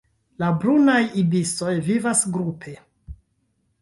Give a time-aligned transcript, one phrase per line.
[0.43, 2.77] La Brunaj ibisoj vivas grupe.